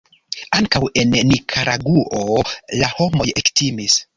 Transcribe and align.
Ankaŭ 0.59 0.79
en 1.01 1.13
Nikaragŭo 1.33 2.41
la 2.81 2.91
homoj 2.97 3.29
ektimis. 3.45 4.05